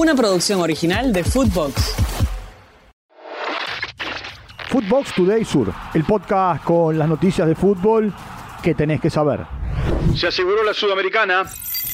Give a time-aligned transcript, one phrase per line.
[0.00, 1.94] Una producción original de Footbox.
[4.70, 8.10] Footbox Today Sur, el podcast con las noticias de fútbol
[8.62, 9.40] que tenés que saber.
[10.16, 11.42] Se aseguró la Sudamericana.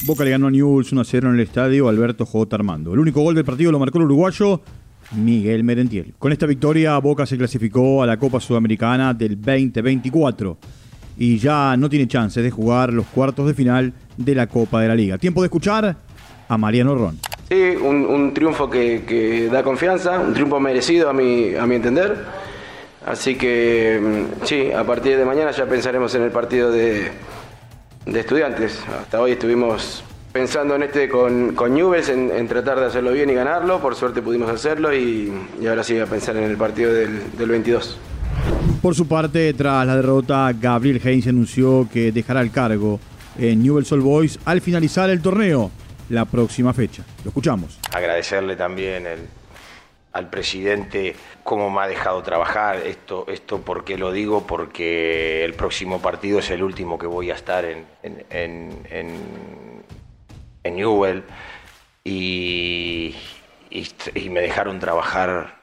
[0.04, 2.54] Boca le ganó a Newell's 1 a 0 en el estadio Alberto J.
[2.54, 2.94] Armando.
[2.94, 4.60] El único gol del partido lo marcó el uruguayo
[5.10, 6.14] Miguel Merentiel.
[6.16, 10.56] Con esta victoria, Boca se clasificó a la Copa Sudamericana del 2024
[11.18, 14.86] y ya no tiene chance de jugar los cuartos de final de la Copa de
[14.86, 15.18] la Liga.
[15.18, 15.96] Tiempo de escuchar
[16.48, 17.18] a Mariano Ron.
[17.48, 21.76] Sí, un, un triunfo que, que, da confianza, un triunfo merecido a mi, a mi
[21.76, 22.16] entender.
[23.06, 27.08] Así que mm, sí, a partir de mañana ya pensaremos en el partido de,
[28.04, 28.82] de estudiantes.
[29.00, 33.34] Hasta hoy estuvimos pensando en este con, con en, en, tratar de hacerlo bien y
[33.34, 33.80] ganarlo.
[33.80, 37.48] Por suerte pudimos hacerlo y, y ahora sí a pensar en el partido del, del
[37.48, 37.96] 22.
[38.82, 42.98] Por su parte, tras la derrota, Gabriel Heinz anunció que dejará el cargo
[43.38, 45.70] en Newell's Old Boys al finalizar el torneo
[46.08, 47.04] la próxima fecha.
[47.24, 47.78] Lo escuchamos.
[47.92, 49.28] Agradecerle también el,
[50.12, 52.76] al presidente cómo me ha dejado trabajar.
[52.78, 57.34] Esto, esto porque lo digo, porque el próximo partido es el último que voy a
[57.34, 59.14] estar en, en, en, en,
[60.64, 61.24] en Newell
[62.02, 63.14] y,
[63.70, 65.60] y, y, me dejaron trabajar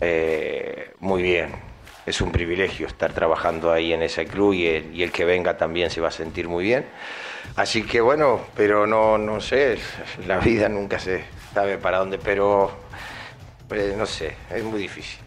[0.00, 1.69] eh, muy bien.
[2.10, 5.56] Es un privilegio estar trabajando ahí en ese club y el, y el que venga
[5.56, 6.84] también se va a sentir muy bien.
[7.54, 9.78] Así que bueno, pero no, no sé,
[10.26, 11.22] la vida nunca se
[11.54, 12.68] sabe para dónde, pero
[13.70, 15.20] eh, no sé, es muy difícil.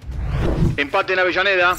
[0.76, 1.78] Empate en Avellaneda.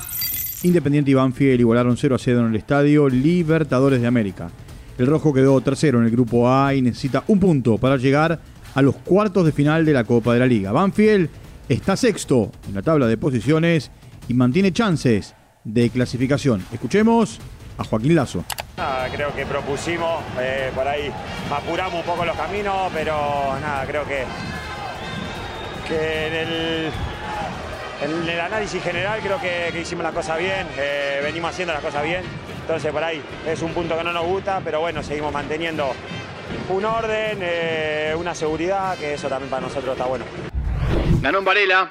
[0.63, 4.49] Independiente y Banfield igualaron 0 a 0 en el estadio Libertadores de América.
[4.97, 8.41] El rojo quedó tercero en el grupo A y necesita un punto para llegar
[8.75, 10.73] a los cuartos de final de la Copa de la Liga.
[10.73, 11.29] Banfield
[11.69, 13.91] está sexto en la tabla de posiciones
[14.29, 16.65] y mantiene chances de clasificación.
[16.73, 17.41] Escuchemos
[17.79, 18.45] a Joaquín Lazo.
[18.77, 21.11] Nada, creo que propusimos, eh, por ahí
[21.51, 24.25] apuramos un poco los caminos, pero nada, creo que,
[25.87, 26.91] que en, el,
[28.03, 31.83] en el análisis general creo que, que hicimos la cosa bien, eh, venimos haciendo las
[31.83, 32.23] cosas bien,
[32.61, 35.93] entonces por ahí es un punto que no nos gusta, pero bueno, seguimos manteniendo
[36.69, 40.25] un orden, eh, una seguridad, que eso también para nosotros está bueno.
[41.21, 41.91] Ganó en Varela.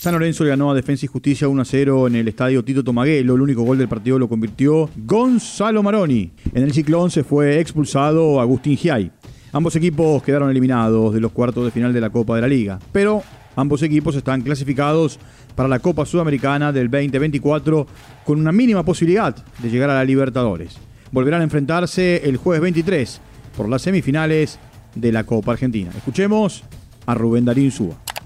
[0.00, 2.82] San Lorenzo le ganó a Defensa y Justicia 1 a 0 en el estadio Tito
[2.82, 3.34] Tomaguelo.
[3.34, 6.32] El único gol del partido lo convirtió Gonzalo Maroni.
[6.54, 9.12] En el ciclón se fue expulsado Agustín Giai.
[9.52, 12.78] Ambos equipos quedaron eliminados de los cuartos de final de la Copa de la Liga.
[12.92, 13.22] Pero
[13.56, 15.18] ambos equipos están clasificados
[15.54, 17.86] para la Copa Sudamericana del 2024
[18.24, 20.78] con una mínima posibilidad de llegar a la Libertadores.
[21.12, 23.20] Volverán a enfrentarse el jueves 23
[23.54, 24.58] por las semifinales
[24.94, 25.90] de la Copa Argentina.
[25.94, 26.64] Escuchemos
[27.04, 27.70] a Rubén Darín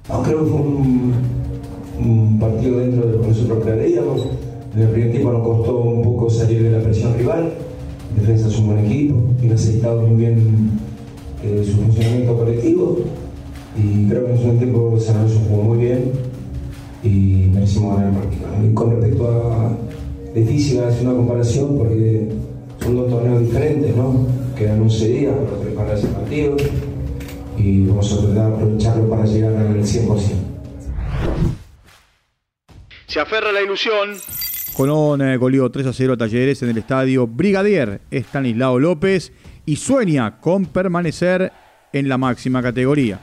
[0.07, 1.15] un
[4.75, 7.53] En el primer tiempo nos costó un poco salir de la presión rival.
[8.17, 10.71] Defensa es un buen equipo, tiene aceitado muy bien
[11.45, 12.99] eh, su funcionamiento colectivo.
[13.77, 16.13] Y creo que en segundo tiempo San Lorenzo jugó muy bien
[17.05, 18.49] y merecimos ganar el partido.
[18.69, 19.77] Y con respecto a.
[20.35, 22.29] Difícil hacer una comparación porque
[22.83, 24.27] son dos torneos diferentes, ¿no?
[24.59, 26.57] Quedan 11 días para preparar ese partido
[27.57, 30.19] y vamos a tratar de aprovecharlo para llegar al 100%.
[33.07, 34.17] Se aferra la ilusión.
[34.75, 39.33] Colón eh, goleó 3 a 0 a Talleres en el estadio Brigadier Estanislao López
[39.65, 41.53] y sueña con permanecer
[41.93, 43.21] en la máxima categoría.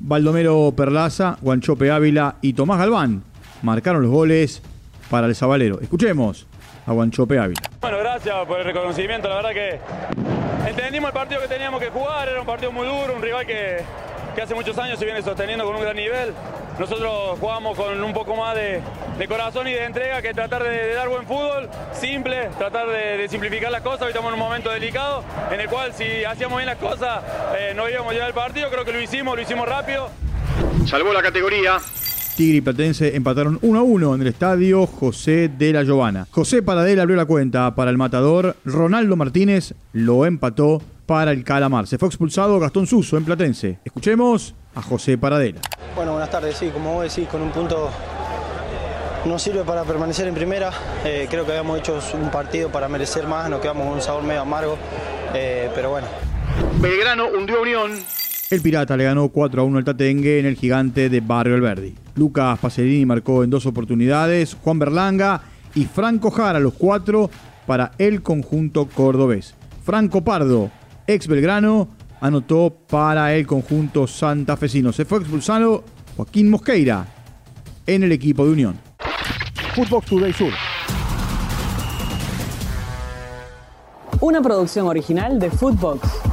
[0.00, 3.22] Baldomero Perlaza, Guanchope Ávila y Tomás Galván
[3.60, 4.62] marcaron los goles
[5.10, 5.78] para el Zabalero.
[5.80, 6.46] Escuchemos
[6.86, 7.60] a Guanchope Ávila.
[7.82, 9.28] Bueno, gracias por el reconocimiento.
[9.28, 9.78] La verdad que
[10.66, 12.30] entendimos el partido que teníamos que jugar.
[12.30, 13.82] Era un partido muy duro, un rival que,
[14.34, 16.32] que hace muchos años se viene sosteniendo con un gran nivel.
[16.80, 18.80] Nosotros jugamos con un poco más de,
[19.18, 23.18] de corazón y de entrega que tratar de, de dar buen fútbol, simple, tratar de,
[23.18, 24.00] de, simplificar las cosas.
[24.00, 27.22] Hoy estamos en un momento delicado en el cual si hacíamos bien las cosas
[27.54, 28.70] eh, no íbamos a llevar el partido.
[28.70, 30.08] Creo que lo hicimos, lo hicimos rápido.
[30.86, 31.76] Salvó la categoría.
[32.34, 36.28] Tigre y Platense empataron 1 a 1 en el estadio José de la Giovana.
[36.30, 38.56] José Paradela abrió la cuenta para el matador.
[38.64, 41.86] Ronaldo Martínez lo empató para el Calamar.
[41.86, 43.80] Se fue expulsado Gastón Suso en Platense.
[43.84, 45.60] Escuchemos a José Paradela.
[45.94, 46.56] Bueno, buenas tardes.
[46.56, 47.90] Sí, como vos decís, con un punto
[49.24, 50.70] nos sirve para permanecer en primera.
[51.04, 53.50] Eh, creo que habíamos hecho un partido para merecer más.
[53.50, 54.78] Nos quedamos con un sabor medio amargo.
[55.34, 56.06] Eh, pero bueno.
[56.80, 57.92] Belgrano hundió a Unión.
[58.50, 61.94] El Pirata le ganó 4 a 1 al Tatengue en el gigante de Barrio Alberdi.
[62.16, 65.42] Lucas Pacerini marcó en dos oportunidades, Juan Berlanga
[65.74, 67.30] y Franco Jara, los cuatro
[67.66, 69.54] para el conjunto cordobés.
[69.84, 70.70] Franco Pardo,
[71.06, 71.88] ex Belgrano,
[72.20, 74.92] anotó para el conjunto santafesino.
[74.92, 75.84] Se fue expulsado
[76.16, 77.06] Joaquín Mosqueira
[77.86, 78.78] en el equipo de Unión.
[79.74, 80.52] Footbox Today Sur.
[84.20, 86.29] Una producción original de Footbox.